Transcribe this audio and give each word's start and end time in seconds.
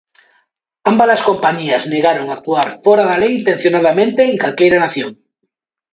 Ambas 0.89 1.09
as 1.15 1.25
compañías 1.29 1.83
negaron 1.93 2.27
actuar 2.29 2.67
fóra 2.83 3.03
da 3.09 3.17
lei 3.23 3.31
intencionadamente, 3.41 4.21
en 4.25 4.35
calquera 4.43 4.81
nación. 4.85 5.11